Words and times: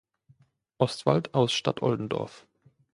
Ostwald 0.79 1.35
aus 1.35 1.53
Stadtoldendorf. 1.53 2.47